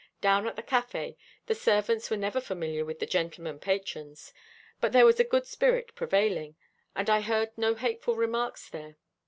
[0.19, 1.15] Down at the café,
[1.45, 4.33] the servants were never familiar with the gentlemen patrons,
[4.79, 6.55] but there was a good spirit prevailing,
[6.95, 8.97] and I heard no hateful remarks there.